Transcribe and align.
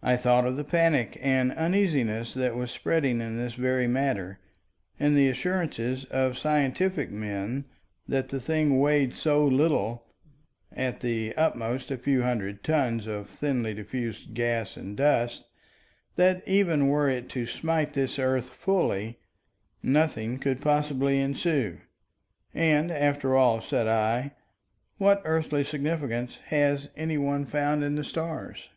I 0.00 0.14
thought 0.14 0.46
of 0.46 0.56
the 0.56 0.62
panic 0.62 1.18
and 1.20 1.50
uneasiness 1.50 2.34
that 2.34 2.54
was 2.54 2.70
spreading 2.70 3.20
in 3.20 3.36
this 3.36 3.54
very 3.54 3.88
matter, 3.88 4.38
and 4.96 5.16
the 5.16 5.28
assurances 5.28 6.04
of 6.04 6.38
scientific 6.38 7.10
men 7.10 7.64
that 8.06 8.28
the 8.28 8.38
thing 8.40 8.78
weighed 8.78 9.16
so 9.16 9.44
little—at 9.44 11.00
the 11.00 11.34
utmost 11.34 11.90
a 11.90 11.98
few 11.98 12.22
hundred 12.22 12.62
tons 12.62 13.08
of 13.08 13.28
thinly 13.28 13.74
diffused 13.74 14.34
gas 14.34 14.76
and 14.76 14.96
dust—that 14.96 16.46
even 16.46 16.86
were 16.86 17.08
it 17.10 17.28
to 17.30 17.44
smite 17.44 17.92
this 17.94 18.20
earth 18.20 18.50
fully, 18.50 19.18
nothing 19.82 20.38
could 20.38 20.60
possibly 20.60 21.18
ensue. 21.18 21.78
And, 22.54 22.92
after 22.92 23.34
all, 23.36 23.60
said 23.60 23.88
I, 23.88 24.30
what 24.98 25.22
earthly 25.24 25.64
significance 25.64 26.38
has 26.50 26.90
any 26.96 27.18
one 27.18 27.44
found 27.44 27.82
in 27.82 27.96
the 27.96 28.04
stars? 28.04 28.68